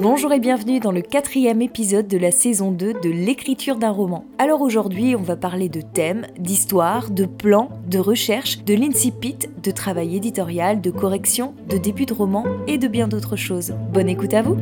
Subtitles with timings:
[0.00, 4.26] Bonjour et bienvenue dans le quatrième épisode de la saison 2 de l'écriture d'un roman.
[4.38, 9.70] Alors aujourd'hui, on va parler de thèmes, d'histoire, de plans, de recherche, de l'incipit, de
[9.70, 13.74] travail éditorial, de correction, de début de roman et de bien d'autres choses.
[13.90, 14.58] Bonne écoute à vous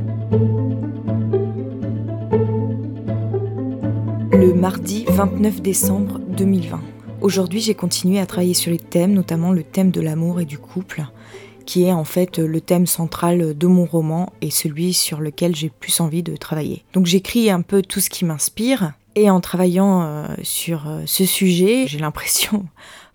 [4.30, 6.80] Le mardi 29 décembre 2020.
[7.23, 10.59] Aujourd'hui, j'ai continué à travailler sur les thèmes, notamment le thème de l'amour et du
[10.59, 11.05] couple
[11.64, 15.70] qui est en fait le thème central de mon roman et celui sur lequel j'ai
[15.70, 16.84] plus envie de travailler.
[16.92, 21.24] Donc j'écris un peu tout ce qui m'inspire et en travaillant euh, sur euh, ce
[21.24, 22.64] sujet, j'ai l'impression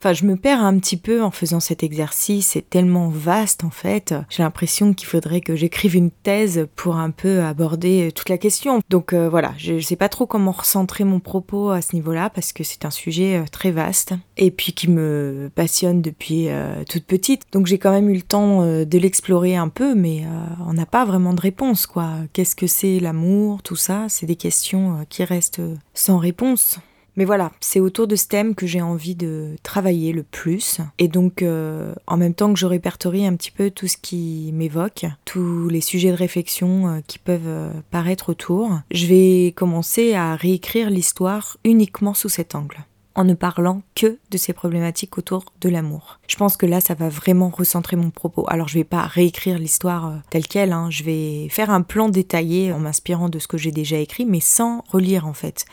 [0.01, 3.69] Enfin, je me perds un petit peu en faisant cet exercice, c'est tellement vaste en
[3.69, 4.15] fait.
[4.29, 8.79] J'ai l'impression qu'il faudrait que j'écrive une thèse pour un peu aborder toute la question.
[8.89, 12.29] Donc euh, voilà, je ne sais pas trop comment recentrer mon propos à ce niveau-là
[12.29, 16.85] parce que c'est un sujet euh, très vaste et puis qui me passionne depuis euh,
[16.87, 17.43] toute petite.
[17.51, 20.23] Donc j'ai quand même eu le temps de l'explorer un peu, mais
[20.65, 22.11] on n'a pas vraiment de réponse quoi.
[22.31, 25.61] Qu'est-ce que c'est l'amour, tout ça, c'est des questions qui restent
[25.93, 26.79] sans réponse.
[27.19, 30.79] Mais voilà, c'est autour de ce thème que j'ai envie de travailler le plus.
[30.99, 34.51] Et donc, euh, en même temps que je répertorie un petit peu tout ce qui
[34.53, 40.13] m'évoque, tous les sujets de réflexion euh, qui peuvent euh, paraître autour, je vais commencer
[40.13, 45.43] à réécrire l'histoire uniquement sous cet angle en ne parlant que de ces problématiques autour
[45.59, 46.21] de l'amour.
[46.27, 48.45] Je pense que là, ça va vraiment recentrer mon propos.
[48.47, 50.87] Alors, je vais pas réécrire l'histoire telle qu'elle, hein.
[50.89, 54.39] je vais faire un plan détaillé en m'inspirant de ce que j'ai déjà écrit, mais
[54.39, 55.65] sans relire en fait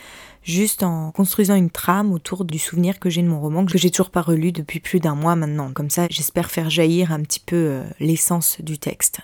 [0.46, 3.90] juste en construisant une trame autour du souvenir que j'ai de mon roman, que j'ai
[3.90, 5.72] toujours pas relu depuis plus d'un mois maintenant.
[5.72, 9.20] Comme ça, j'espère faire jaillir un petit peu euh, l'essence du texte.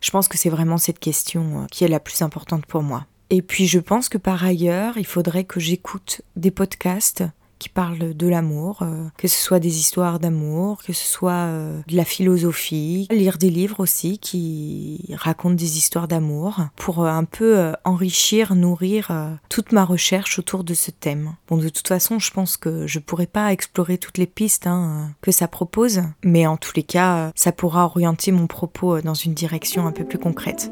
[0.00, 3.06] Je pense que c'est vraiment cette question euh, qui est la plus importante pour moi.
[3.30, 7.24] Et puis je pense que par ailleurs, il faudrait que j'écoute des podcasts
[7.58, 11.80] qui parlent de l'amour, euh, que ce soit des histoires d'amour, que ce soit euh,
[11.86, 17.24] de la philosophie, lire des livres aussi qui racontent des histoires d'amour pour euh, un
[17.24, 19.10] peu enrichir, nourrir
[19.48, 21.34] toute ma recherche autour de ce thème.
[21.48, 25.10] Bon, de toute façon, je pense que je pourrais pas explorer toutes les pistes hein,
[25.22, 29.34] que ça propose, mais en tous les cas, ça pourra orienter mon propos dans une
[29.34, 30.70] direction un peu plus concrète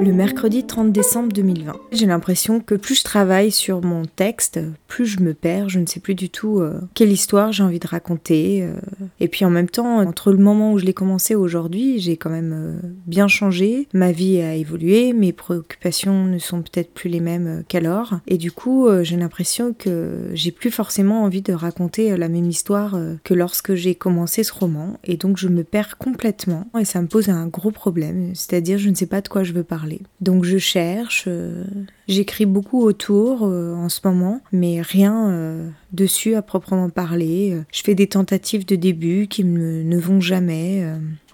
[0.00, 1.74] le mercredi 30 décembre 2020.
[1.90, 5.86] J'ai l'impression que plus je travaille sur mon texte, plus je me perds, je ne
[5.86, 8.62] sais plus du tout euh, quelle histoire j'ai envie de raconter.
[8.62, 8.74] Euh.
[9.18, 12.30] Et puis en même temps, entre le moment où je l'ai commencé aujourd'hui, j'ai quand
[12.30, 17.20] même euh, bien changé, ma vie a évolué, mes préoccupations ne sont peut-être plus les
[17.20, 18.20] mêmes qu'alors.
[18.28, 22.98] Et du coup, j'ai l'impression que j'ai plus forcément envie de raconter la même histoire
[23.24, 24.98] que lorsque j'ai commencé ce roman.
[25.04, 28.90] Et donc je me perds complètement et ça me pose un gros problème, c'est-à-dire je
[28.90, 29.87] ne sais pas de quoi je veux parler.
[30.20, 31.64] Donc je cherche, euh,
[32.08, 37.58] j'écris beaucoup autour euh, en ce moment, mais rien euh, dessus à proprement parler.
[37.72, 40.84] Je fais des tentatives de début qui ne vont jamais.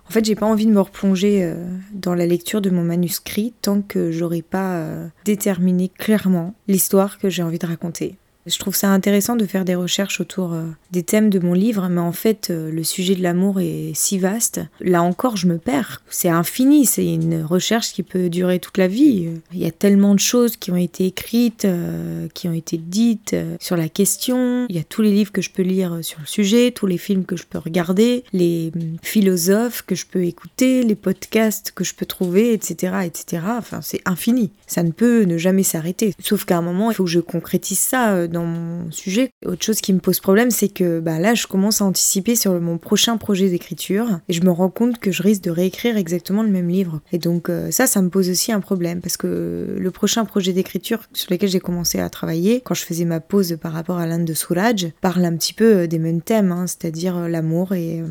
[0.07, 1.55] En fait, j'ai pas envie de me replonger
[1.93, 4.87] dans la lecture de mon manuscrit tant que j'aurai pas
[5.25, 8.17] déterminé clairement l'histoire que j'ai envie de raconter.
[8.47, 11.89] Je trouve ça intéressant de faire des recherches autour euh, des thèmes de mon livre,
[11.89, 14.61] mais en fait, euh, le sujet de l'amour est si vaste.
[14.81, 16.03] Là encore, je me perds.
[16.11, 19.31] C'est infini, c'est une recherche qui peut durer toute la vie.
[19.53, 23.35] Il y a tellement de choses qui ont été écrites, euh, qui ont été dites
[23.61, 24.67] sur la question.
[24.69, 26.99] Il y a tous les livres que je peux lire sur le sujet, tous les
[26.99, 31.85] films que je peux regarder, les hum, philosophes que je peux écouter, les podcasts que
[31.85, 33.43] je peux trouver, etc., etc.
[33.57, 34.51] Enfin, c'est infini.
[34.67, 36.15] Ça ne peut ne jamais s'arrêter.
[36.19, 39.31] Sauf qu'à un moment, il faut que je concrétise ça dans mon sujet.
[39.47, 42.61] Autre chose qui me pose problème, c'est que bah, là, je commence à anticiper sur
[42.61, 46.43] mon prochain projet d'écriture et je me rends compte que je risque de réécrire exactement
[46.43, 47.01] le même livre.
[47.13, 50.53] Et donc euh, ça, ça me pose aussi un problème parce que le prochain projet
[50.53, 54.07] d'écriture sur lequel j'ai commencé à travailler, quand je faisais ma pause par rapport à
[54.07, 57.73] l'Inde de Souraj, parle un petit peu euh, des mêmes thèmes, hein, c'est-à-dire euh, l'amour
[57.73, 58.03] et,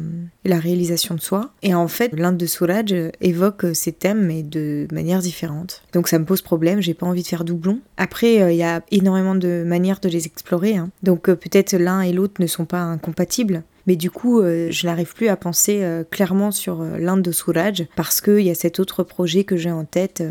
[0.46, 1.52] la réalisation de soi.
[1.62, 5.84] Et en fait, l'Inde de Souraj évoque ces thèmes mais de manière différente.
[5.94, 7.80] Donc ça me pose problème, j'ai pas envie de faire doublon.
[7.98, 10.78] Après, il y a énormément de manières de les explorer.
[10.78, 10.90] Hein.
[11.02, 13.64] Donc euh, peut-être l'un et l'autre ne sont pas incompatibles.
[13.86, 17.86] Mais du coup, euh, je n'arrive plus à penser euh, clairement sur l'Inde de Souraj
[17.98, 20.24] parce qu'il y a cet autre projet que j'ai en tête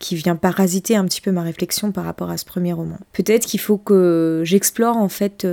[0.00, 2.98] qui vient parasiter un petit peu ma réflexion par rapport à ce premier roman.
[3.12, 5.46] Peut-être qu'il faut que j'explore en fait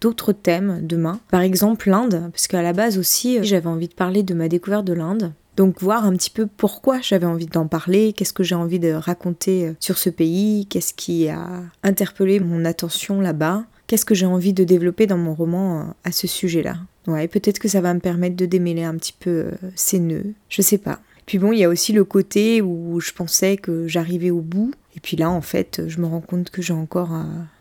[0.00, 1.18] d'autres thèmes demain.
[1.30, 4.84] Par exemple l'Inde, parce qu'à la base aussi, j'avais envie de parler de ma découverte
[4.84, 5.32] de l'Inde.
[5.60, 8.92] Donc voir un petit peu pourquoi j'avais envie d'en parler, qu'est-ce que j'ai envie de
[8.92, 11.46] raconter euh, sur ce pays, qu'est-ce qui a
[11.82, 16.12] interpellé mon attention là-bas, qu'est-ce que j'ai envie de développer dans mon roman euh, à
[16.12, 16.76] ce sujet-là.
[17.06, 20.32] Ouais, peut-être que ça va me permettre de démêler un petit peu euh, ces nœuds,
[20.48, 20.98] je sais pas.
[21.26, 24.72] Puis bon, il y a aussi le côté où je pensais que j'arrivais au bout,
[24.96, 27.10] et puis là, en fait, je me rends compte que j'ai encore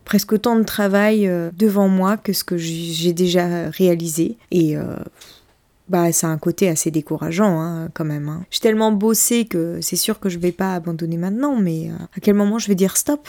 [0.06, 4.38] presque autant de travail devant moi que ce que j'ai déjà réalisé.
[4.50, 4.76] Et
[5.90, 8.30] Bah, ça a un côté assez décourageant, hein, quand même.
[8.30, 8.46] Hein.
[8.52, 12.20] J'ai tellement bossé que c'est sûr que je vais pas abandonner maintenant, mais euh, à
[12.22, 13.28] quel moment je vais dire stop?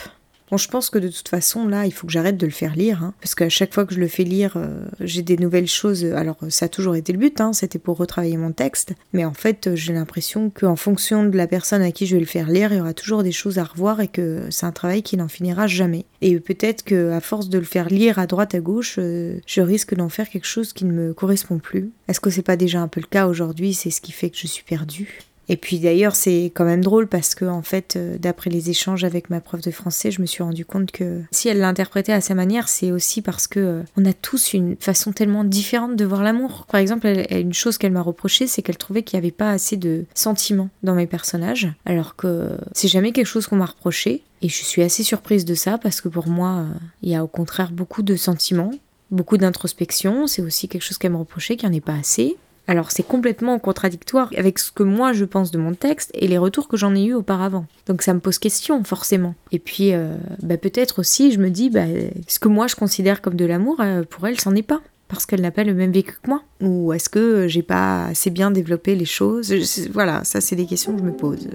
[0.57, 3.03] Je pense que de toute façon, là, il faut que j'arrête de le faire lire,
[3.03, 6.05] hein, parce qu'à chaque fois que je le fais lire, euh, j'ai des nouvelles choses.
[6.05, 9.35] Alors, ça a toujours été le but, hein, c'était pour retravailler mon texte, mais en
[9.35, 12.49] fait, euh, j'ai l'impression qu'en fonction de la personne à qui je vais le faire
[12.49, 15.17] lire, il y aura toujours des choses à revoir et que c'est un travail qui
[15.17, 16.05] n'en finira jamais.
[16.21, 19.61] Et peut-être que à force de le faire lire à droite à gauche, euh, je
[19.61, 21.91] risque d'en faire quelque chose qui ne me correspond plus.
[22.09, 23.75] Est-ce que c'est pas déjà un peu le cas aujourd'hui?
[23.75, 25.21] C'est ce qui fait que je suis perdue.
[25.51, 29.03] Et puis d'ailleurs, c'est quand même drôle parce que, en fait, euh, d'après les échanges
[29.03, 32.21] avec ma prof de français, je me suis rendu compte que si elle l'interprétait à
[32.21, 36.05] sa manière, c'est aussi parce que euh, on a tous une façon tellement différente de
[36.05, 36.67] voir l'amour.
[36.71, 39.77] Par exemple, une chose qu'elle m'a reproché, c'est qu'elle trouvait qu'il n'y avait pas assez
[39.77, 44.23] de sentiments dans mes personnages, alors que c'est jamais quelque chose qu'on m'a reproché.
[44.43, 47.25] Et je suis assez surprise de ça parce que pour moi, euh, il y a
[47.25, 48.71] au contraire beaucoup de sentiments,
[49.11, 50.29] beaucoup d'introspection.
[50.29, 52.37] C'est aussi quelque chose qu'elle me reprochait, qu'il n'y en ait pas assez.
[52.71, 56.39] Alors c'est complètement contradictoire avec ce que moi je pense de mon texte et les
[56.39, 57.67] retours que j'en ai eu auparavant.
[57.89, 59.35] Donc ça me pose question forcément.
[59.51, 61.87] Et puis euh, bah, peut-être aussi je me dis bah,
[62.29, 65.27] ce que moi je considère comme de l'amour euh, pour elle c'en est pas parce
[65.27, 68.53] qu'elle n'a pas le même vécu que moi Ou est-ce que j'ai pas assez bien
[68.53, 69.53] développé les choses?
[69.93, 71.49] Voilà, ça c'est des questions que je me pose.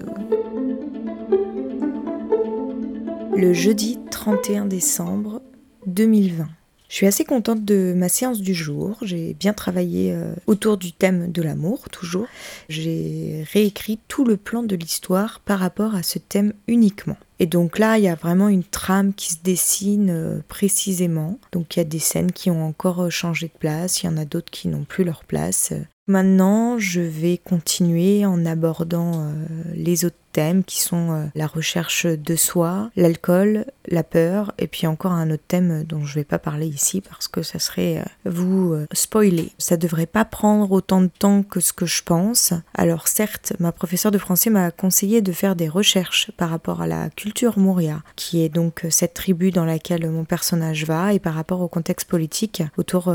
[3.37, 5.41] Le jeudi 31 décembre
[5.87, 6.45] 2020.
[6.95, 8.97] Je suis assez contente de ma séance du jour.
[9.01, 12.25] J'ai bien travaillé euh, autour du thème de l'amour, toujours.
[12.69, 17.17] J'ai réécrit tout le plan de l'histoire par rapport à ce thème uniquement.
[17.39, 21.37] Et donc là, il y a vraiment une trame qui se dessine euh, précisément.
[21.51, 24.09] Donc il y a des scènes qui ont encore euh, changé de place, il y
[24.09, 25.73] en a d'autres qui n'ont plus leur place.
[26.07, 29.31] Maintenant, je vais continuer en abordant
[29.73, 34.85] les autres thèmes qui sont euh, la recherche de soi, l'alcool, la peur, et puis
[34.85, 37.99] encore un autre thème dont je ne vais pas parler ici parce que ça serait
[37.99, 39.53] euh, vous euh, spoiler.
[39.59, 42.51] Ça devrait pas prendre autant de temps que ce que je pense.
[42.73, 46.87] Alors certes, ma professeure de français m'a conseillé de faire des recherches par rapport à
[46.87, 51.35] la culture Mouria, qui est donc cette tribu dans laquelle mon personnage va, et par
[51.35, 53.13] rapport au contexte politique autour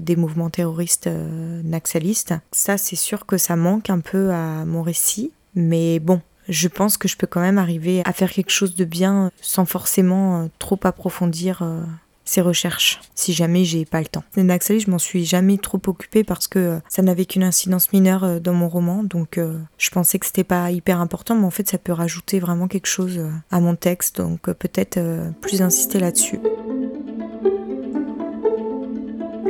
[0.00, 1.08] des mouvements terroristes
[1.64, 2.13] naxalistes.
[2.52, 5.32] Ça, c'est sûr que ça manque un peu à mon récit.
[5.54, 8.84] Mais bon, je pense que je peux quand même arriver à faire quelque chose de
[8.84, 11.82] bien sans forcément euh, trop approfondir euh,
[12.24, 14.24] ces recherches, si jamais j'ai pas le temps.
[14.36, 17.92] Les Naxali, je m'en suis jamais trop occupée parce que euh, ça n'avait qu'une incidence
[17.92, 19.38] mineure dans mon roman, donc
[19.78, 22.86] je pensais que c'était pas hyper important, mais en fait ça peut rajouter vraiment quelque
[22.86, 23.20] chose
[23.50, 24.98] à mon texte, donc peut-être
[25.42, 26.38] plus insister là-dessus.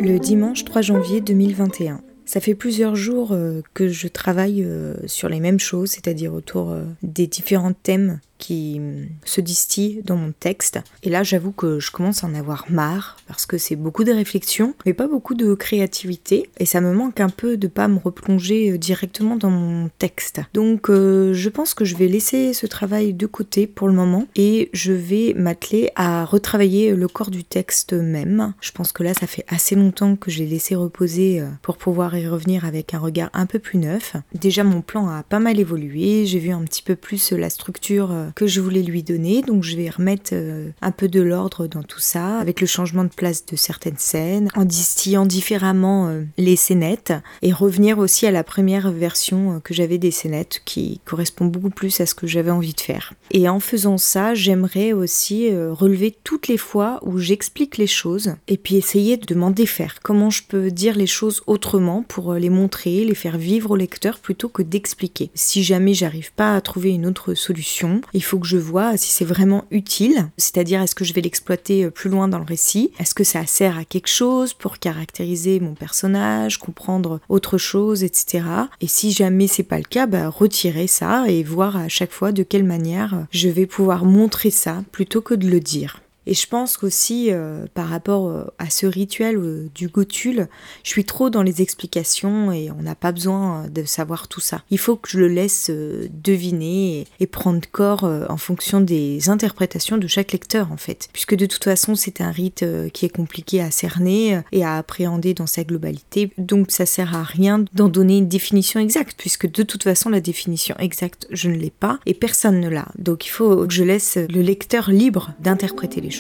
[0.00, 2.00] Le dimanche 3 janvier 2021.
[2.26, 6.70] Ça fait plusieurs jours euh, que je travaille euh, sur les mêmes choses, c'est-à-dire autour
[6.70, 8.78] euh, des différents thèmes qui
[9.24, 10.78] se distille dans mon texte.
[11.02, 14.12] Et là, j'avoue que je commence à en avoir marre parce que c'est beaucoup de
[14.12, 16.50] réflexion, mais pas beaucoup de créativité.
[16.58, 20.42] Et ça me manque un peu de pas me replonger euh, directement dans mon texte.
[20.52, 24.26] Donc, euh, je pense que je vais laisser ce travail de côté pour le moment
[24.36, 28.52] et je vais m'atteler à retravailler le corps du texte même.
[28.60, 32.14] Je pense que là, ça fait assez longtemps que j'ai laissé reposer euh, pour pouvoir
[32.14, 34.16] y revenir avec un regard un peu plus neuf.
[34.34, 36.26] Déjà, mon plan a pas mal évolué.
[36.26, 39.42] J'ai vu un petit peu plus la structure que je voulais lui donner.
[39.42, 43.04] Donc je vais remettre euh, un peu de l'ordre dans tout ça, avec le changement
[43.04, 48.30] de place de certaines scènes, en distillant différemment euh, les scénettes, et revenir aussi à
[48.30, 52.26] la première version euh, que j'avais des scénettes, qui correspond beaucoup plus à ce que
[52.26, 53.14] j'avais envie de faire.
[53.30, 58.56] Et en faisant ça, j'aimerais aussi relever toutes les fois où j'explique les choses, et
[58.56, 59.98] puis essayer de m'en défaire.
[60.02, 64.18] Comment je peux dire les choses autrement pour les montrer, les faire vivre au lecteur
[64.18, 65.30] plutôt que d'expliquer.
[65.34, 69.10] Si jamais j'arrive pas à trouver une autre solution, il faut que je vois si
[69.10, 72.92] c'est vraiment utile, c'est-à-dire est-ce que je vais l'exploiter euh, plus loin dans le récit,
[72.98, 78.44] est-ce que ça sert à quelque chose pour caractériser mon personnage, comprendre autre chose, etc.
[78.80, 82.32] Et si jamais c'est pas le cas, bah, retirer ça et voir à chaque fois
[82.32, 86.00] de quelle manière je vais pouvoir montrer ça plutôt que de le dire.
[86.26, 90.48] Et je pense qu'aussi, euh, par rapport euh, à ce rituel euh, du gotule,
[90.82, 94.62] je suis trop dans les explications et on n'a pas besoin de savoir tout ça.
[94.70, 100.06] Il faut que je le laisse deviner et, prendre corps en fonction des interprétations de
[100.06, 101.08] chaque lecteur, en fait.
[101.12, 105.34] Puisque de toute façon, c'est un rite qui est compliqué à cerner et à appréhender
[105.34, 106.30] dans sa globalité.
[106.38, 110.20] Donc ça sert à rien d'en donner une définition exacte, puisque de toute façon, la
[110.20, 112.86] définition exacte, je ne l'ai pas et personne ne l'a.
[112.98, 116.10] Donc il faut que je laisse le lecteur libre d'interpréter les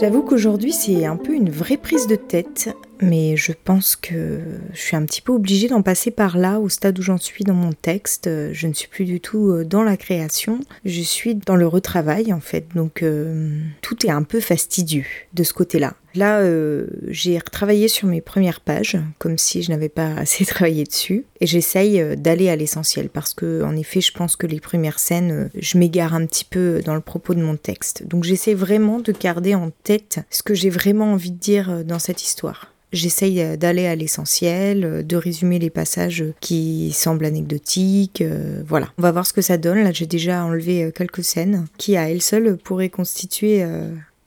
[0.00, 4.40] J'avoue qu'aujourd'hui c'est un peu une vraie prise de tête mais je pense que
[4.72, 7.44] je suis un petit peu obligée d'en passer par là, au stade où j'en suis
[7.44, 8.28] dans mon texte.
[8.52, 12.32] Je ne suis plus du tout euh, dans la création, je suis dans le retravail
[12.32, 15.94] en fait, donc euh, tout est un peu fastidieux de ce côté-là.
[16.16, 20.84] Là, euh, j'ai retravaillé sur mes premières pages, comme si je n'avais pas assez travaillé
[20.84, 24.98] dessus, et j'essaye d'aller à l'essentiel, parce que, en effet, je pense que les premières
[24.98, 28.06] scènes, je m'égare un petit peu dans le propos de mon texte.
[28.08, 32.00] Donc j'essaie vraiment de garder en tête ce que j'ai vraiment envie de dire dans
[32.00, 32.72] cette histoire.
[32.92, 38.20] J'essaye euh, d'aller à l'essentiel, euh, de résumer les passages qui semblent anecdotiques.
[38.20, 39.84] Euh, voilà, on va voir ce que ça donne.
[39.84, 43.64] Là, j'ai déjà enlevé quelques scènes qui, à elles seules, pourraient constituer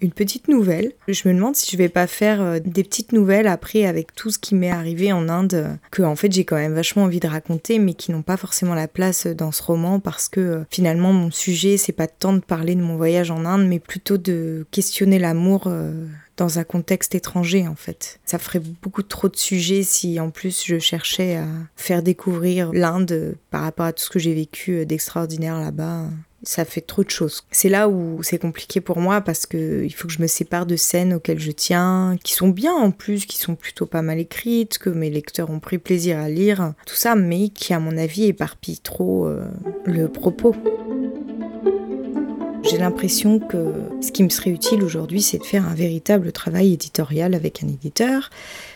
[0.01, 0.91] une petite nouvelle.
[1.07, 4.39] Je me demande si je vais pas faire des petites nouvelles après avec tout ce
[4.39, 7.79] qui m'est arrivé en Inde, que en fait j'ai quand même vachement envie de raconter,
[7.79, 11.77] mais qui n'ont pas forcément la place dans ce roman parce que finalement mon sujet
[11.77, 15.69] c'est pas tant de parler de mon voyage en Inde, mais plutôt de questionner l'amour
[16.37, 18.19] dans un contexte étranger en fait.
[18.25, 23.35] Ça ferait beaucoup trop de sujets si en plus je cherchais à faire découvrir l'Inde
[23.51, 26.05] par rapport à tout ce que j'ai vécu d'extraordinaire là-bas.
[26.45, 27.45] Ça fait trop de choses.
[27.51, 30.65] C'est là où c'est compliqué pour moi parce que il faut que je me sépare
[30.65, 34.19] de scènes auxquelles je tiens, qui sont bien en plus, qui sont plutôt pas mal
[34.19, 37.95] écrites, que mes lecteurs ont pris plaisir à lire, tout ça, mais qui à mon
[37.95, 39.45] avis éparpillent trop euh,
[39.85, 40.53] le propos.
[42.63, 46.73] J'ai l'impression que ce qui me serait utile aujourd'hui, c'est de faire un véritable travail
[46.73, 48.29] éditorial avec un éditeur,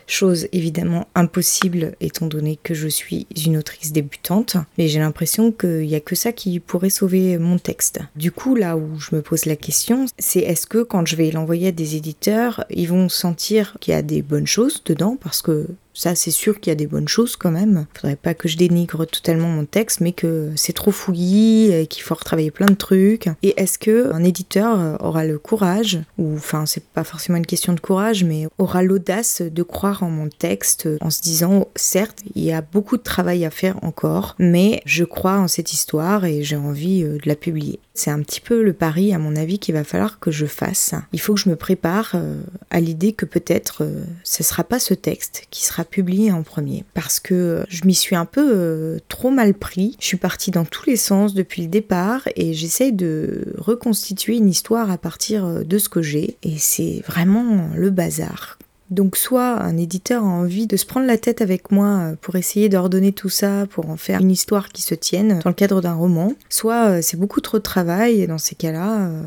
[0.08, 5.88] chose évidemment impossible étant donné que je suis une autrice débutante, mais j'ai l'impression qu'il
[5.88, 8.02] n'y a que ça qui pourrait sauver mon texte.
[8.18, 11.32] Du coup, là où je me pose la question, c'est est-ce que quand je vais
[11.32, 15.42] l'envoyer à des éditeurs, ils vont sentir qu'il y a des bonnes choses dedans, parce
[15.42, 17.88] que ça, c'est sûr qu'il y a des bonnes choses quand même.
[17.94, 22.04] Faudrait pas que je dénigre totalement mon texte, mais que c'est trop fouillis et qu'il
[22.04, 23.30] faut retravailler plein de trucs.
[23.42, 27.74] Et est-ce que un éditeur aura le courage, ou enfin, c'est pas forcément une question
[27.74, 32.44] de courage, mais aura l'audace de croire en mon texte en se disant, certes, il
[32.44, 36.44] y a beaucoup de travail à faire encore, mais je crois en cette histoire et
[36.44, 37.80] j'ai envie euh, de la publier.
[37.98, 40.94] C'est un petit peu le pari, à mon avis, qu'il va falloir que je fasse.
[41.14, 44.78] Il faut que je me prépare euh, à l'idée que peut-être euh, ce sera pas
[44.78, 46.86] ce texte qui sera publié en premier.
[46.94, 49.98] Parce que je m'y suis un peu euh, trop mal pris.
[50.00, 54.50] Je suis partie dans tous les sens depuis le départ et j'essaye de reconstituer une
[54.50, 56.38] histoire à partir de ce que j'ai.
[56.44, 58.60] Et c'est vraiment le bazar.
[58.90, 62.36] Donc soit un éditeur a envie de se prendre la tête avec moi euh, pour
[62.38, 65.82] essayer d'ordonner tout ça, pour en faire une histoire qui se tienne dans le cadre
[65.82, 69.24] d'un roman, soit euh, c'est beaucoup trop de travail et dans ces cas-là, euh,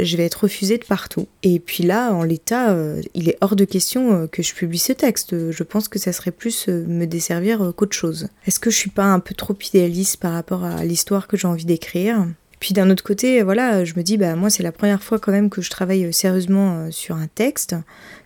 [0.00, 1.28] je vais être refusée de partout.
[1.44, 2.76] Et puis là, en l'état,
[3.14, 5.50] il est hors de question que je publie ce texte.
[5.52, 8.28] Je pense que ça serait plus me desservir qu'autre chose.
[8.46, 11.46] Est-ce que je suis pas un peu trop idéaliste par rapport à l'histoire que j'ai
[11.46, 12.26] envie d'écrire?
[12.58, 15.32] Puis d'un autre côté, voilà, je me dis, bah moi c'est la première fois quand
[15.32, 17.76] même que je travaille sérieusement sur un texte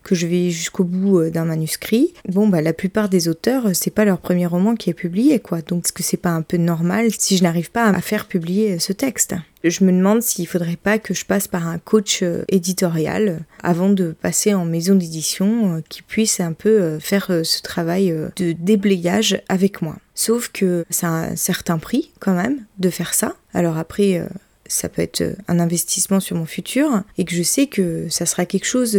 [0.09, 2.15] que je vais jusqu'au bout euh, d'un manuscrit.
[2.27, 5.39] Bon, bah, la plupart des auteurs, euh, c'est pas leur premier roman qui est publié,
[5.39, 5.61] quoi.
[5.61, 8.73] Donc, est-ce que c'est pas un peu normal si je n'arrive pas à faire publier
[8.73, 9.35] euh, ce texte?
[9.65, 14.13] Je me demande s'il faudrait pas que je passe par un coach éditorial avant de
[14.13, 19.97] passer en maison d'édition qui puisse un peu faire ce travail de déblayage avec moi.
[20.15, 23.35] Sauf que ça a un certain prix quand même de faire ça.
[23.53, 24.25] Alors après,
[24.69, 28.47] ça peut être un investissement sur mon futur et que je sais que ça sera
[28.47, 28.97] quelque chose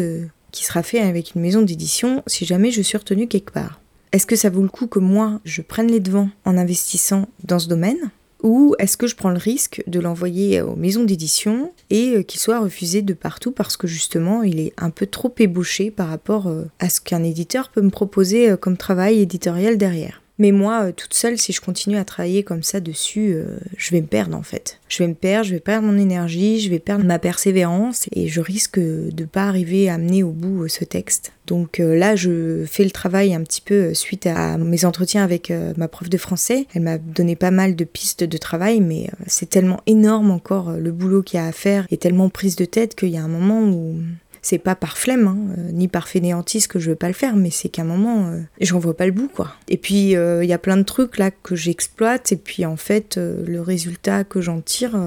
[0.51, 3.79] qui sera fait avec une maison d'édition si jamais je suis retenue quelque part.
[4.11, 7.59] Est-ce que ça vaut le coup que moi, je prenne les devants en investissant dans
[7.59, 8.11] ce domaine?
[8.41, 12.39] Ou est-ce que je prends le risque de l'envoyer aux maisons d'édition et euh, qu'il
[12.39, 16.47] soit refusé de partout parce que justement il est un peu trop ébauché par rapport
[16.47, 20.21] euh, à ce qu'un éditeur peut me proposer euh, comme travail éditorial derrière?
[20.39, 23.91] Mais moi, euh, toute seule, si je continue à travailler comme ça dessus, euh, je
[23.91, 24.79] vais me perdre en fait.
[24.87, 28.29] Je vais me perdre, je vais perdre mon énergie, je vais perdre ma persévérance et
[28.29, 31.33] je risque de pas arriver à mener au bout euh, ce texte.
[31.45, 35.87] Donc là, je fais le travail un petit peu suite à mes entretiens avec ma
[35.87, 36.67] prof de français.
[36.75, 40.91] Elle m'a donné pas mal de pistes de travail, mais c'est tellement énorme encore le
[40.91, 43.27] boulot qu'il y a à faire et tellement prise de tête qu'il y a un
[43.27, 43.95] moment où
[44.41, 47.35] c'est pas par flemme, hein, euh, ni par fainéantise que je veux pas le faire,
[47.35, 49.53] mais c'est qu'à un moment, euh, j'en vois pas le bout, quoi.
[49.67, 52.77] Et puis, euh, il y a plein de trucs là que j'exploite, et puis en
[52.77, 54.97] fait, le résultat que j'en tire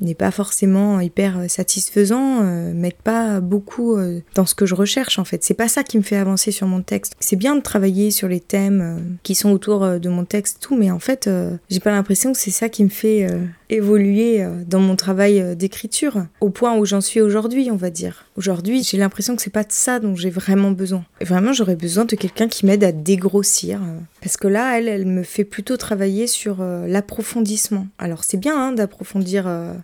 [0.00, 2.42] n'est pas forcément hyper satisfaisant,
[2.72, 3.96] m'aide pas beaucoup
[4.34, 5.44] dans ce que je recherche, en fait.
[5.44, 7.14] C'est pas ça qui me fait avancer sur mon texte.
[7.20, 10.90] C'est bien de travailler sur les thèmes qui sont autour de mon texte, tout, mais
[10.90, 11.28] en fait,
[11.68, 13.26] j'ai pas l'impression que c'est ça qui me fait
[13.68, 18.26] évoluer dans mon travail d'écriture, au point où j'en suis aujourd'hui, on va dire.
[18.36, 21.04] Aujourd'hui, j'ai l'impression que c'est pas de ça dont j'ai vraiment besoin.
[21.20, 23.80] vraiment, j'aurais besoin de quelqu'un qui m'aide à dégrossir.
[23.82, 27.86] Euh, parce que là, elle, elle me fait plutôt travailler sur euh, l'approfondissement.
[27.98, 29.74] Alors, c'est bien hein, d'approfondir euh,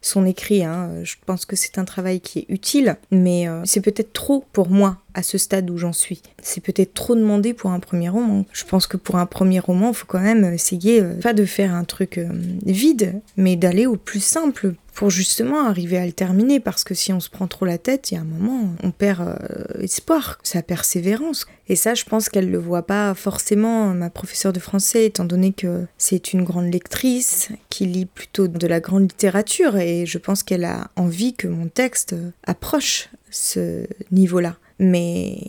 [0.00, 0.64] son écrit.
[0.64, 0.90] Hein.
[1.02, 4.98] Je pense que c'est un travail qui est utile, mais c'est peut-être trop pour moi
[5.14, 6.22] à ce stade où j'en suis.
[6.42, 8.44] C'est peut-être trop demandé pour un premier roman.
[8.52, 11.74] Je pense que pour un premier roman, il faut quand même essayer, pas de faire
[11.74, 12.20] un truc
[12.64, 17.12] vide, mais d'aller au plus simple pour justement arriver à le terminer parce que si
[17.12, 20.38] on se prend trop la tête, il y a un moment, on perd euh, espoir,
[20.42, 21.46] sa persévérance.
[21.68, 25.52] Et ça, je pense qu'elle le voit pas forcément, ma professeure de français, étant donné
[25.52, 30.42] que c'est une grande lectrice qui lit plutôt de la grande littérature et je pense
[30.42, 34.56] qu'elle a envie que mon texte approche ce niveau-là.
[34.78, 35.40] Mais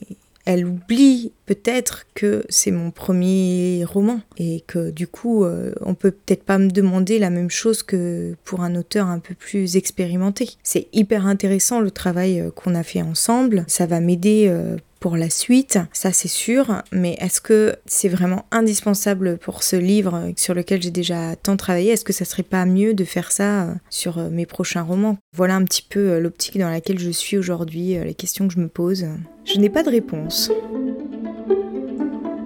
[0.48, 6.12] elle oublie peut-être que c'est mon premier roman et que du coup euh, on peut
[6.12, 10.51] peut-être pas me demander la même chose que pour un auteur un peu plus expérimenté.
[10.63, 15.18] C'est hyper intéressant le travail euh, qu'on a fait ensemble, ça va m'aider euh, pour
[15.18, 20.54] la suite, ça c'est sûr, mais est-ce que c'est vraiment indispensable pour ce livre sur
[20.54, 21.92] lequel j'ai déjà tant travaillé?
[21.92, 25.18] Est-ce que ça serait pas mieux de faire ça sur mes prochains romans?
[25.36, 28.70] Voilà un petit peu l'optique dans laquelle je suis aujourd'hui, les questions que je me
[28.70, 29.06] pose.
[29.46, 30.51] Je n'ai pas de réponse.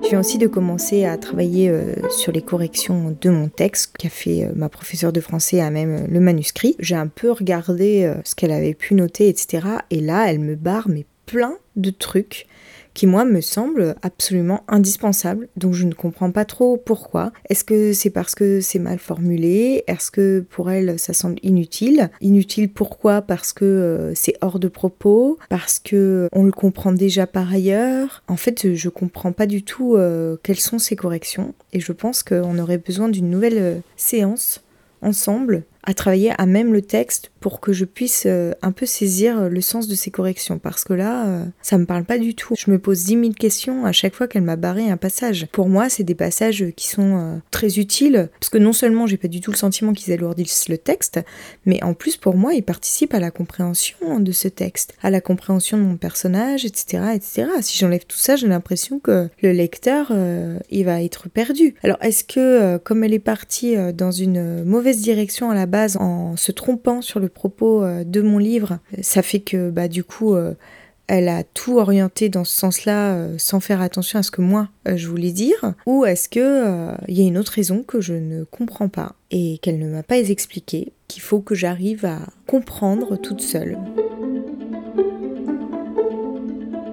[0.03, 4.09] Je viens aussi de commencer à travailler euh, sur les corrections de mon texte qu'a
[4.09, 6.75] fait euh, ma professeure de français à même euh, le manuscrit.
[6.79, 9.67] J'ai un peu regardé ce qu'elle avait pu noter, etc.
[9.89, 12.47] Et là, elle me barre mais plein de trucs
[12.93, 15.47] qui moi me semble absolument indispensable.
[15.55, 17.31] Donc je ne comprends pas trop pourquoi.
[17.49, 19.83] Est-ce que c'est parce que c'est mal formulé?
[19.87, 22.09] Est-ce que pour elle ça semble inutile?
[22.21, 23.21] Inutile pourquoi?
[23.21, 25.37] Parce que euh, c'est hors de propos?
[25.49, 28.23] Parce que on le comprend déjà par ailleurs?
[28.27, 31.53] En fait, je comprends pas du tout euh, quelles sont ces corrections.
[31.73, 34.63] Et je pense qu'on aurait besoin d'une nouvelle euh, séance
[35.01, 39.49] ensemble à travailler à même le texte pour que je puisse euh, un peu saisir
[39.49, 42.53] le sens de ces corrections parce que là euh, ça me parle pas du tout.
[42.57, 45.47] Je me pose dix mille questions à chaque fois qu'elle m'a barré un passage.
[45.51, 49.17] Pour moi, c'est des passages qui sont euh, très utiles parce que non seulement j'ai
[49.17, 51.19] pas du tout le sentiment qu'ils alourdissent le texte,
[51.65, 55.19] mais en plus pour moi, ils participent à la compréhension de ce texte, à la
[55.19, 57.47] compréhension de mon personnage, etc., etc.
[57.61, 60.13] Si j'enlève tout ça, j'ai l'impression que le lecteur
[60.69, 61.75] il va être perdu.
[61.83, 66.35] Alors est-ce que comme elle est partie dans une mauvaise direction à la base en
[66.37, 70.35] se trompant sur le propos euh, de mon livre, ça fait que bah, du coup
[70.35, 70.53] euh,
[71.07, 74.69] elle a tout orienté dans ce sens-là euh, sans faire attention à ce que moi
[74.85, 75.73] je voulais dire.
[75.87, 79.57] Ou est-ce que il y a une autre raison que je ne comprends pas et
[79.59, 83.77] qu'elle ne m'a pas expliqué, qu'il faut que j'arrive à comprendre toute seule?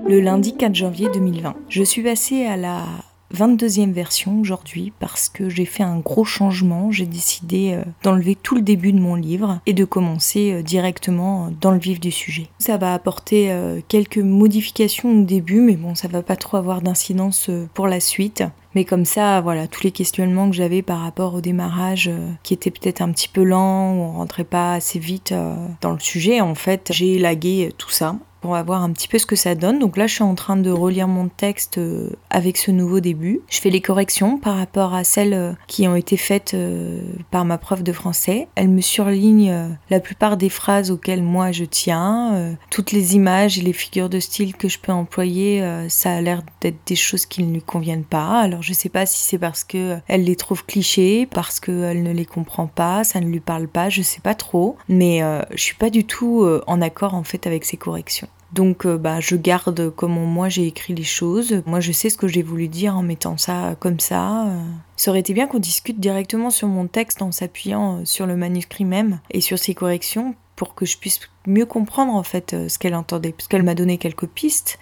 [0.09, 2.87] Le lundi 4 janvier 2020, je suis passée à la
[3.35, 6.91] 22e version aujourd'hui parce que j'ai fait un gros changement.
[6.91, 11.51] J'ai décidé euh, d'enlever tout le début de mon livre et de commencer euh, directement
[11.61, 12.49] dans le vif du sujet.
[12.59, 16.81] Ça va apporter euh, quelques modifications au début, mais bon, ça va pas trop avoir
[16.81, 18.45] d'incidence pour la suite.
[18.75, 22.11] Mais comme ça, voilà, tous les questionnements que j'avais par rapport au démarrage,
[22.43, 25.35] qui était peut-être un petit peu lent, ou on rentrait pas assez vite
[25.81, 29.27] dans le sujet, en fait, j'ai élagué tout ça pour voir un petit peu ce
[29.27, 29.79] que ça donne.
[29.79, 33.41] Donc là, je suis en train de relire mon texte euh, avec ce nouveau début.
[33.49, 37.45] Je fais les corrections par rapport à celles euh, qui ont été faites euh, par
[37.45, 38.49] ma prof de français.
[38.55, 42.57] Elle me surligne la plupart des phrases auxquelles moi je tiens.
[42.71, 46.43] Toutes les images et les figures de style que je peux employer, ça a l'air
[46.61, 48.41] d'être des choses qui ne lui conviennent pas.
[48.41, 52.13] Alors je sais pas si c'est parce que elle les trouve clichés, parce qu'elle ne
[52.13, 54.77] les comprend pas, ça ne lui parle pas, je sais pas trop.
[54.89, 55.21] Mais
[55.53, 58.29] je suis pas du tout en accord en fait avec ces corrections.
[58.53, 61.63] Donc euh, bah, je garde comment moi j'ai écrit les choses.
[61.67, 64.47] Moi je sais ce que j'ai voulu dire en mettant ça comme ça.
[64.47, 64.63] Euh.
[64.97, 68.37] Ça aurait été bien qu'on discute directement sur mon texte en s'appuyant euh, sur le
[68.37, 72.79] manuscrit même et sur ses corrections pour que je puisse mieux comprendre en fait ce
[72.79, 73.33] qu'elle entendait.
[73.33, 74.79] Parce qu'elle m'a donné quelques pistes.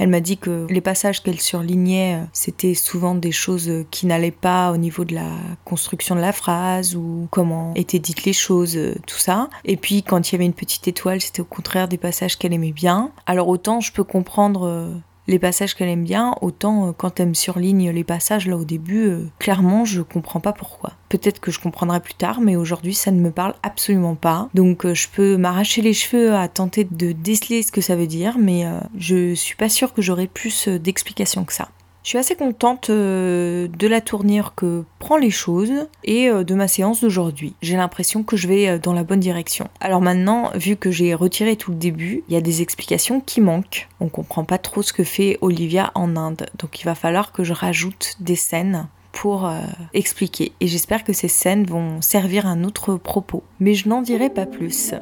[0.00, 4.06] Elle m'a dit que les passages qu'elle surlignait, euh, c'était souvent des choses euh, qui
[4.06, 5.28] n'allaient pas au niveau de la
[5.66, 9.50] construction de la phrase ou comment étaient dites les choses, euh, tout ça.
[9.66, 12.54] Et puis quand il y avait une petite étoile, c'était au contraire des passages qu'elle
[12.54, 13.12] aimait bien.
[13.26, 14.88] Alors autant je peux comprendre
[15.30, 18.64] les passages qu'elle aime bien, autant euh, quand elle me surligne les passages là au
[18.64, 20.92] début, euh, clairement je comprends pas pourquoi.
[21.08, 24.48] Peut-être que je comprendrai plus tard, mais aujourd'hui ça ne me parle absolument pas.
[24.54, 28.08] Donc euh, je peux m'arracher les cheveux à tenter de déceler ce que ça veut
[28.08, 28.64] dire, mais
[28.98, 31.68] je suis pas sûre que j'aurai plus d'explications que ça.
[32.02, 36.54] Je suis assez contente euh, de la tournure que prend les choses et euh, de
[36.54, 37.54] ma séance d'aujourd'hui.
[37.60, 39.68] J'ai l'impression que je vais euh, dans la bonne direction.
[39.80, 43.42] Alors maintenant, vu que j'ai retiré tout le début, il y a des explications qui
[43.42, 43.86] manquent.
[44.00, 46.48] On comprend pas trop ce que fait Olivia en Inde.
[46.58, 49.50] Donc il va falloir que je rajoute des scènes pour
[49.92, 50.52] expliquer.
[50.60, 53.42] Et j'espère que ces scènes vont servir un autre propos.
[53.58, 54.94] Mais je n'en dirai pas plus.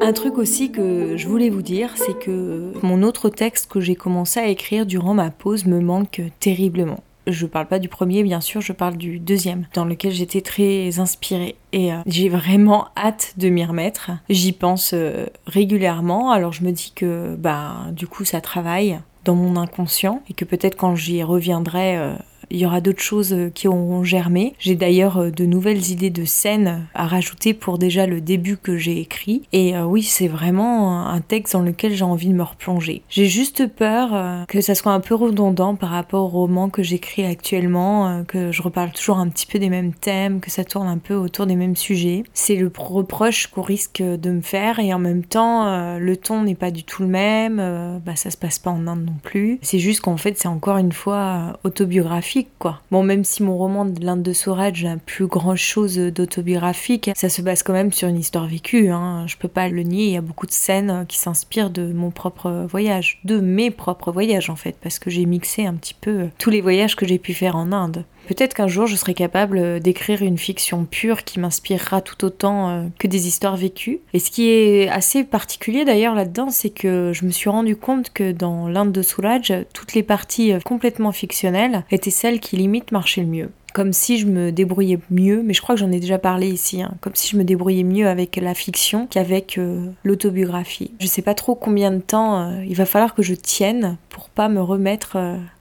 [0.00, 3.96] Un truc aussi que je voulais vous dire, c'est que mon autre texte que j'ai
[3.96, 7.02] commencé à écrire durant ma pause me manque terriblement.
[7.26, 10.98] Je parle pas du premier, bien sûr, je parle du deuxième, dans lequel j'étais très
[10.98, 11.56] inspirée.
[11.72, 14.12] Et euh, j'ai vraiment hâte de m'y remettre.
[14.30, 19.34] J'y pense euh, régulièrement, alors je me dis que bah du coup ça travaille dans
[19.34, 22.14] mon inconscient et que peut-être quand j'y reviendrai euh,
[22.50, 24.54] il y aura d'autres choses euh, qui auront germé.
[24.58, 28.76] J'ai d'ailleurs euh, de nouvelles idées de scènes à rajouter pour déjà le début que
[28.76, 29.42] j'ai écrit.
[29.52, 33.02] Et euh, oui, c'est vraiment un texte dans lequel j'ai envie de me replonger.
[33.08, 37.24] J'ai juste peur que ça soit un peu redondant par rapport au roman que j'écris
[37.24, 40.98] actuellement, que je reparle toujours un petit peu des mêmes thèmes, que ça tourne un
[40.98, 42.24] peu autour des mêmes sujets.
[42.32, 46.54] C'est le reproche qu'on risque de me faire et en même temps, le ton n'est
[46.54, 49.58] pas du tout le même, bah, ça se passe pas en Inde non plus.
[49.62, 52.37] C'est juste qu'en fait, c'est encore une fois autobiographique
[52.90, 57.28] Bon, même si mon roman de l'Inde de Souraj n'a plus grand chose d'autobiographique, ça
[57.28, 59.24] se base quand même sur une histoire vécue, hein.
[59.26, 62.10] je peux pas le nier, il y a beaucoup de scènes qui s'inspirent de mon
[62.10, 66.28] propre voyage, de mes propres voyages en fait, parce que j'ai mixé un petit peu
[66.38, 68.04] tous les voyages que j'ai pu faire en Inde.
[68.28, 72.82] Peut-être qu'un jour je serai capable d'écrire une fiction pure qui m'inspirera tout autant euh,
[72.98, 74.00] que des histoires vécues.
[74.12, 78.12] Et ce qui est assez particulier d'ailleurs là-dedans, c'est que je me suis rendu compte
[78.12, 82.92] que dans l'Inde de Soulage, toutes les parties euh, complètement fictionnelles étaient celles qui limite
[82.92, 86.00] marchaient le mieux comme si je me débrouillais mieux, mais je crois que j'en ai
[86.00, 89.86] déjà parlé ici, hein, comme si je me débrouillais mieux avec la fiction qu'avec euh,
[90.02, 90.90] l'autobiographie.
[90.98, 94.48] Je sais pas trop combien de temps il va falloir que je tienne pour pas
[94.48, 95.16] me remettre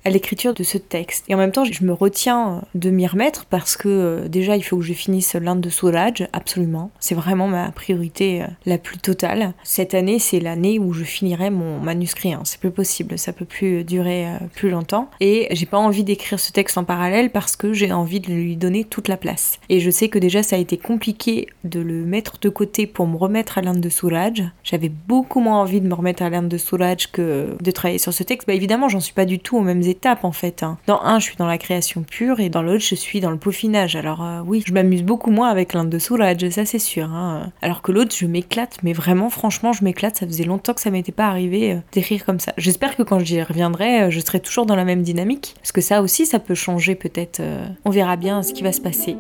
[0.08, 1.26] à l'écriture de ce texte.
[1.28, 4.62] Et en même temps, je me retiens de m'y remettre parce que euh, déjà, il
[4.62, 6.92] faut que je finisse l'Inde de Soulage, absolument.
[7.02, 9.54] C'est vraiment ma priorité euh, la plus totale.
[9.66, 12.32] Cette année, c'est l'année où je finirai mon manuscrit.
[12.32, 12.42] Hein.
[12.46, 15.10] C'est plus possible, ça peut plus durer euh, plus longtemps.
[15.20, 18.56] Et j'ai pas envie d'écrire ce texte en parallèle parce que j'ai envie de lui
[18.56, 19.60] donner toute la place.
[19.70, 23.08] Et je sais que déjà, ça a été compliqué de le mettre de côté pour
[23.08, 24.44] me remettre à l'Inde de Soulage.
[24.64, 28.14] J'avais beaucoup moins envie de me remettre à l'Inde de Soulage que de travailler sur
[28.14, 28.48] ce texte.
[28.48, 30.64] Bah évidemment, j'en suis pas du tout aux mêmes états en fait.
[30.64, 30.78] Hein.
[30.88, 33.38] Dans un, je suis dans la création pure et dans l'autre, je suis dans le
[33.38, 33.96] peaufinage.
[33.96, 37.10] Alors euh, oui, je m'amuse beaucoup moins avec l'Inde de Soulage, ça c'est sûr.
[37.12, 37.52] Hein.
[37.62, 40.18] Alors que l'autre, je m'éclate, mais vraiment, franchement, je m'éclate.
[40.18, 42.54] Ça faisait longtemps que ça m'était pas arrivé euh, d'écrire comme ça.
[42.58, 45.56] J'espère que quand j'y reviendrai, euh, je serai toujours dans la même dynamique.
[45.58, 47.42] Parce que ça aussi, ça peut changer peut-être.
[47.88, 49.16] On verra bien ce qui va se passer.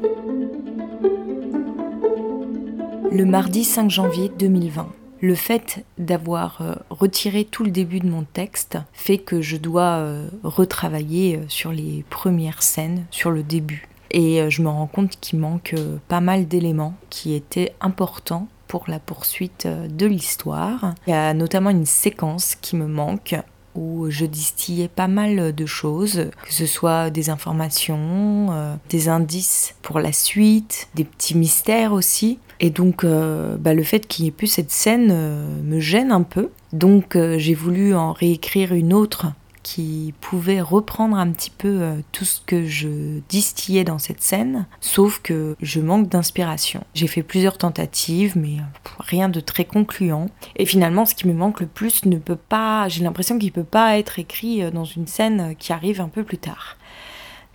[3.10, 4.90] Le mardi 5 janvier 2020.
[5.22, 10.00] Le fait d'avoir euh, retiré tout le début de mon texte fait que je dois
[10.00, 13.88] euh, retravailler euh, sur les premières scènes, sur le début.
[14.12, 15.76] Et je me rends compte qu'il manque
[16.08, 20.94] pas mal d'éléments qui étaient importants pour la poursuite de l'histoire.
[21.08, 23.36] Il y a notamment une séquence qui me manque
[23.78, 28.48] où je distillais pas mal de choses, que ce soit des informations,
[28.90, 32.40] des indices pour la suite, des petits mystères aussi.
[32.60, 36.12] Et donc, euh, bah, le fait qu'il n'y ait plus cette scène euh, me gêne
[36.12, 36.50] un peu.
[36.74, 39.28] Donc, euh, j'ai voulu en réécrire une autre
[39.68, 45.20] qui pouvait reprendre un petit peu tout ce que je distillais dans cette scène, sauf
[45.22, 46.86] que je manque d'inspiration.
[46.94, 48.60] J'ai fait plusieurs tentatives, mais
[49.00, 50.28] rien de très concluant.
[50.56, 53.54] Et finalement, ce qui me manque le plus ne peut pas, j'ai l'impression qu'il ne
[53.54, 56.78] peut pas être écrit dans une scène qui arrive un peu plus tard.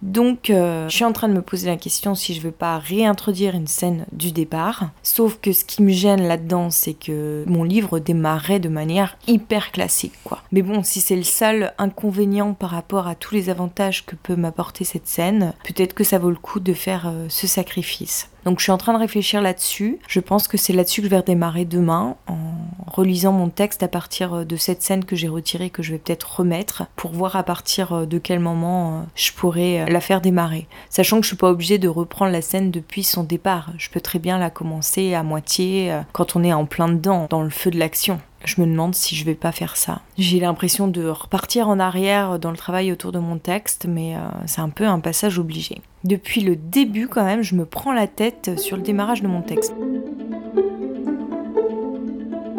[0.02, 2.78] Donc, euh, je suis en train de me poser la question si je veux pas
[2.78, 4.90] réintroduire une scène du départ.
[5.04, 9.70] Sauf que ce qui me gêne là-dedans, c'est que mon livre démarrait de manière hyper
[9.70, 10.42] classique, quoi.
[10.50, 14.36] Mais bon, si c'est le seul inconvénient par rapport à tous les avantages que peut
[14.36, 18.28] m'apporter cette scène, peut-être que ça vaut le coup de faire euh, ce sacrifice.
[18.44, 19.98] Donc je suis en train de réfléchir là-dessus.
[20.08, 22.38] Je pense que c'est là-dessus que je vais redémarrer demain en
[22.92, 25.98] relisant mon texte à partir euh, de cette scène que j'ai retirée que je vais
[25.98, 30.20] peut-être remettre pour voir à partir euh, de quel moment euh, je pourrais la faire
[30.20, 30.66] démarrer.
[30.90, 33.70] Sachant que je suis pas obligée de reprendre la scène depuis son départ.
[33.78, 37.42] Je peux très bien la commencer à moitié quand on est en plein dedans, dans
[37.42, 40.00] le feu de l'action je me demande si je vais pas faire ça.
[40.18, 44.20] J'ai l'impression de repartir en arrière dans le travail autour de mon texte, mais euh,
[44.46, 45.80] c'est un peu un passage obligé.
[46.04, 49.42] Depuis le début, quand même, je me prends la tête sur le démarrage de mon
[49.42, 49.74] texte.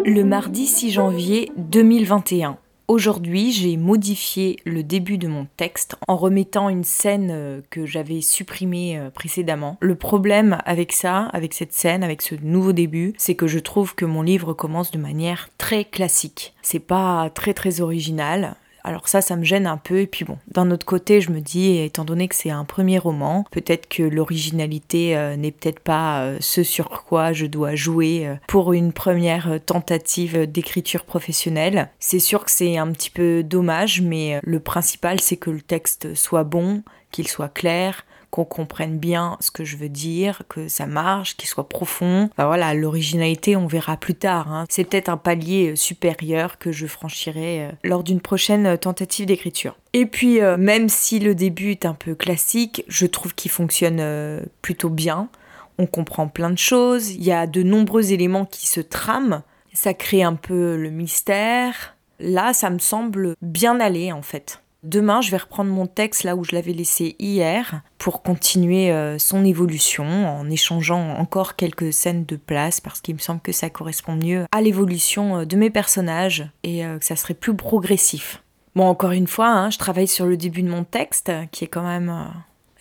[0.05, 2.57] Le mardi 6 janvier 2021.
[2.89, 8.19] Aujourd'hui, j'ai modifié le début de mon texte en remettant une scène euh, que j'avais
[8.19, 9.77] supprimée euh, précédemment.
[9.79, 13.95] Le problème avec ça, avec cette scène, avec ce nouveau début, c'est que je trouve
[13.95, 16.53] que mon livre commence de manière très classique.
[16.61, 19.99] C'est pas très très original, alors ça, ça me gêne un peu.
[19.99, 22.97] Et puis bon, d'un autre côté, je me dis, étant donné que c'est un premier
[22.97, 28.27] roman, peut-être que l'originalité euh, n'est peut-être pas euh, ce sur quoi je dois jouer
[28.27, 31.89] euh, pour une première tentative d'écriture professionnelle.
[31.99, 36.15] C'est sûr que c'est un petit peu dommage, mais le principal, c'est que le texte
[36.15, 40.87] soit bon, qu'il soit clair, qu'on comprenne bien ce que je veux dire, que ça
[40.87, 42.31] marche, qu'il soit profond.
[42.35, 44.51] Voilà, l'originalité, on verra plus tard.
[44.51, 44.65] Hein.
[44.69, 49.27] C'est peut-être un palier euh, supérieur que je franchirai euh, lors d'une prochaine euh, tentative
[49.27, 49.77] d'écriture.
[49.93, 54.89] Et puis, même si le début est un peu classique, je trouve qu'il fonctionne plutôt
[54.89, 55.29] bien.
[55.77, 59.93] On comprend plein de choses, il y a de nombreux éléments qui se trament, ça
[59.93, 61.95] crée un peu le mystère.
[62.19, 64.62] Là, ça me semble bien aller en fait.
[64.83, 69.17] Demain, je vais reprendre mon texte là où je l'avais laissé hier pour continuer euh,
[69.17, 73.69] son évolution en échangeant encore quelques scènes de place parce qu'il me semble que ça
[73.69, 78.43] correspond mieux à l'évolution euh, de mes personnages et euh, que ça serait plus progressif.
[78.75, 81.67] Bon, encore une fois, hein, je travaille sur le début de mon texte qui est
[81.67, 82.13] quand même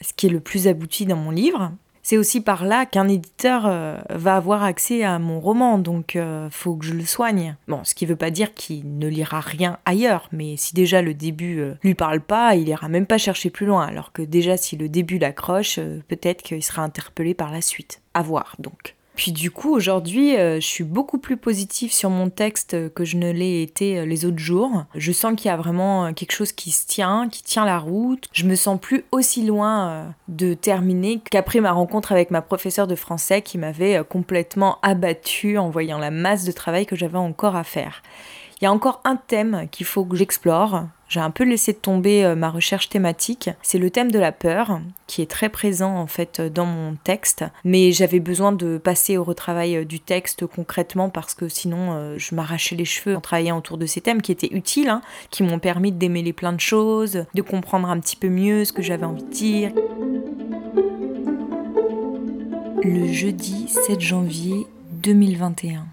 [0.01, 1.71] ce qui est le plus abouti dans mon livre
[2.03, 6.49] c'est aussi par là qu'un éditeur euh, va avoir accès à mon roman, donc euh,
[6.51, 7.57] faut que je le soigne.
[7.69, 11.15] Bon, ce qui veut pas dire qu'il ne lira rien ailleurs, mais si déjà le
[11.15, 14.57] début euh, lui parle pas, il ira même pas chercher plus loin, alors que déjà
[14.57, 18.01] si le début l'accroche, peut-être qu'il sera interpellé par la suite.
[18.15, 18.95] À voir donc.
[19.15, 23.19] Puis du coup, aujourd'hui, euh, je suis beaucoup plus positive sur mon texte que je
[23.19, 24.85] ne l'ai été euh, les autres jours.
[24.95, 27.79] Je sens qu'il y a vraiment euh, quelque chose qui se tient, qui tient la
[27.79, 28.29] route.
[28.33, 32.95] Je me sens plus aussi loin de terminer qu'après ma rencontre avec ma professeure de
[32.95, 37.65] français qui m'avait complètement abattue en voyant la masse de travail que j'avais encore à
[37.65, 38.03] faire.
[38.63, 40.85] Il y a encore un thème qu'il faut que j'explore.
[41.09, 43.51] J'ai un peu laissé tomber euh, ma recherche thématique.
[43.61, 47.45] C'est le thème de la peur, qui est très présent en fait dans mon texte.
[47.65, 52.15] Mais j'avais besoin de passer au retravail euh, du texte concrètement parce que sinon euh,
[52.19, 55.43] je m'arrachais les cheveux en travaillant autour de ces thèmes qui étaient utiles, hein, qui
[55.43, 58.81] m'ont permis de démêler plein de choses, de comprendre un petit peu mieux ce que
[58.83, 59.73] j'avais envie de dire.
[62.85, 65.85] Le jeudi 7 janvier 2021.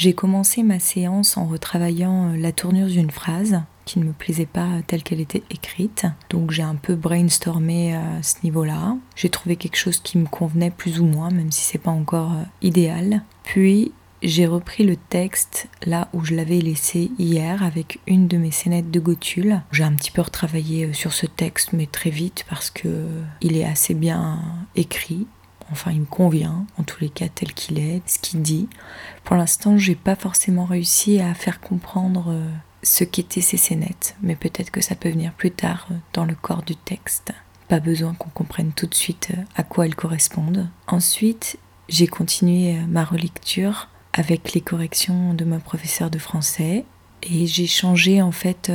[0.00, 4.46] J'ai commencé ma séance en retravaillant euh, la tournure d'une phrase qui ne me plaisait
[4.46, 6.06] pas telle qu'elle était écrite.
[6.30, 8.96] Donc j'ai un peu brainstormé euh, à ce niveau-là.
[9.14, 12.32] J'ai trouvé quelque chose qui me convenait plus ou moins, même si c'est pas encore
[12.32, 13.24] euh, idéal.
[13.44, 18.52] Puis j'ai repris le texte là où je l'avais laissé hier avec une de mes
[18.52, 19.60] scénettes de Gothul.
[19.70, 23.06] J'ai un petit peu retravaillé sur ce texte, mais très vite parce que
[23.42, 24.40] il est assez bien
[24.76, 25.26] écrit.
[25.72, 28.68] Enfin, il me convient, en tous les cas, tel qu'il est, ce qu'il dit.
[29.24, 32.50] Pour l'instant, j'ai pas forcément réussi à faire comprendre euh,
[32.82, 36.34] ce qu'étaient ces scénettes, mais peut-être que ça peut venir plus tard euh, dans le
[36.34, 37.32] corps du texte.
[37.68, 40.68] Pas besoin qu'on comprenne tout de suite euh, à quoi elles correspondent.
[40.88, 46.84] Ensuite, j'ai continué ma relecture avec les corrections de ma professeure de français
[47.22, 48.70] et j'ai changé en fait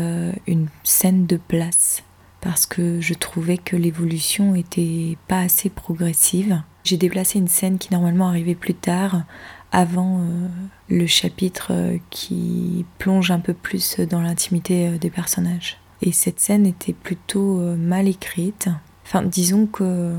[0.48, 2.04] une scène de place
[2.46, 6.62] parce que je trouvais que l'évolution était pas assez progressive.
[6.86, 9.24] J'ai déplacé une scène qui normalement arrivait plus tard,
[9.71, 10.48] avant euh,
[10.88, 15.80] le chapitre euh, qui plonge un peu plus dans l'intimité euh, des personnages.
[16.04, 18.69] Et cette scène était plutôt mal écrite.
[19.06, 20.13] Enfin, disons que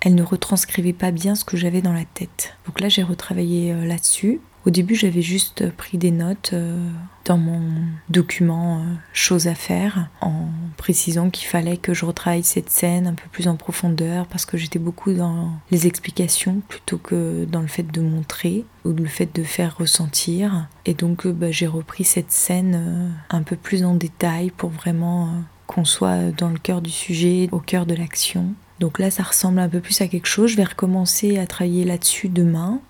[0.00, 2.54] elle ne retranscrivait pas bien ce que j'avais dans la tête.
[2.66, 4.40] Donc là, j'ai retravaillé là-dessus.
[4.66, 6.76] Au début, j'avais juste pris des notes euh,
[7.24, 7.62] dans mon
[8.08, 13.14] document euh, choses à faire en précisant qu'il fallait que je retravaille cette scène un
[13.14, 17.68] peu plus en profondeur parce que j'étais beaucoup dans les explications plutôt que dans le
[17.68, 20.66] fait de montrer ou le fait de faire ressentir.
[20.84, 25.30] Et donc, euh, bah, j'ai repris cette scène un peu plus en détail pour vraiment
[25.68, 28.46] qu'on soit dans le cœur du sujet, au cœur de l'action.
[28.80, 30.50] Donc là, ça ressemble un peu plus à quelque chose.
[30.50, 32.80] Je vais recommencer à travailler là-dessus demain.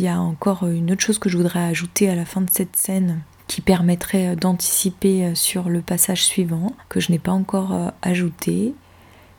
[0.00, 2.48] Il y a encore une autre chose que je voudrais ajouter à la fin de
[2.50, 7.90] cette scène qui permettrait d'anticiper sur le passage suivant, que je n'ai pas encore euh,
[8.00, 8.72] ajouté.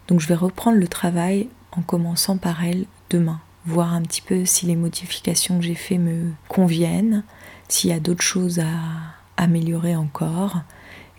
[0.07, 4.45] Donc je vais reprendre le travail en commençant par elle demain, voir un petit peu
[4.45, 7.23] si les modifications que j'ai faites me conviennent,
[7.67, 8.67] s'il y a d'autres choses à
[9.37, 10.61] améliorer encore,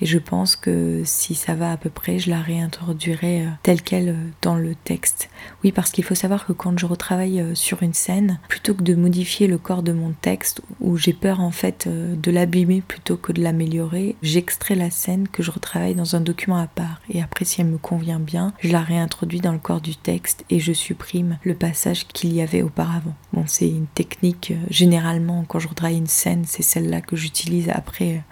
[0.02, 3.82] et je pense que si ça va à peu près, je la réintroduirai euh, telle
[3.82, 5.30] qu'elle euh, dans le texte.
[5.62, 8.82] Oui, parce qu'il faut savoir que quand je retravaille euh, sur une scène, plutôt que
[8.82, 13.16] de modifier le corps de mon texte, où j'ai peur en fait de l'abîmer plutôt
[13.16, 17.00] que de l'améliorer, j'extrais la scène que je retravaille dans un document à part.
[17.08, 20.44] Et après, si elle me convient bien, je la réintroduis dans le corps du texte
[20.50, 23.14] et je supprime le passage qu'il y avait auparavant.
[23.32, 28.24] Bon, c'est une technique, généralement, quand je retravaille une scène, c'est celle-là que j'utilise après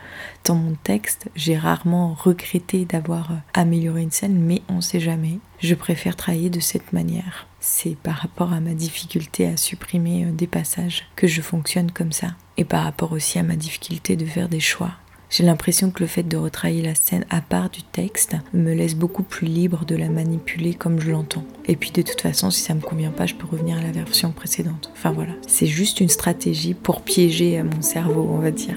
[0.44, 1.28] dans mon texte.
[1.34, 5.38] J'ai rarement regretté d'avoir euh, amélioré une scène, mais on sait jamais.
[5.60, 7.46] Je préfère travailler de cette manière.
[7.60, 12.12] C'est par rapport à ma difficulté à supprimer euh, des passages que je fonctionne comme
[12.12, 12.28] ça.
[12.56, 14.92] Et par rapport aussi à ma difficulté de faire des choix.
[15.30, 18.96] J'ai l'impression que le fait de retravailler la scène à part du texte me laisse
[18.96, 21.44] beaucoup plus libre de la manipuler comme je l'entends.
[21.66, 23.92] Et puis de toute façon, si ça me convient pas, je peux revenir à la
[23.92, 24.90] version précédente.
[24.92, 28.76] Enfin voilà, c'est juste une stratégie pour piéger mon cerveau, on va dire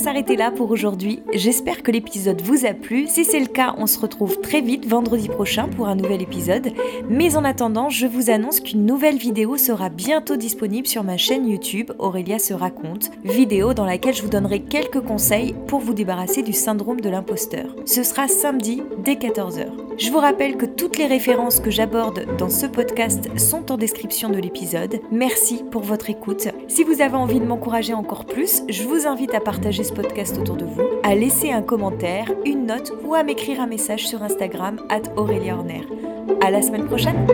[0.00, 1.22] s'arrêter là pour aujourd'hui.
[1.34, 3.06] J'espère que l'épisode vous a plu.
[3.06, 6.72] Si c'est le cas, on se retrouve très vite vendredi prochain pour un nouvel épisode.
[7.10, 11.46] Mais en attendant, je vous annonce qu'une nouvelle vidéo sera bientôt disponible sur ma chaîne
[11.46, 16.42] YouTube Aurélia se raconte, vidéo dans laquelle je vous donnerai quelques conseils pour vous débarrasser
[16.42, 17.76] du syndrome de l'imposteur.
[17.84, 19.66] Ce sera samedi dès 14h.
[19.98, 24.30] Je vous rappelle que toutes les références que j'aborde dans ce podcast sont en description
[24.30, 24.98] de l'épisode.
[25.12, 26.48] Merci pour votre écoute.
[26.68, 30.56] Si vous avez envie de m'encourager encore plus, je vous invite à partager podcast autour
[30.56, 34.80] de vous, à laisser un commentaire, une note ou à m'écrire un message sur Instagram
[34.88, 35.82] at Aurélia Horner.
[36.40, 37.26] À la semaine prochaine!